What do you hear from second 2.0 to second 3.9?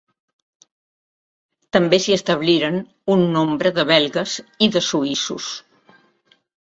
s'hi establiren un nombre de